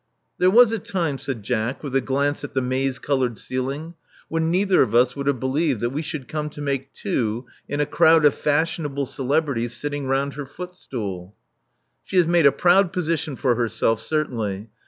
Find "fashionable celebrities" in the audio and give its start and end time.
8.33-9.75